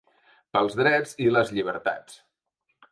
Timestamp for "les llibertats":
1.37-2.21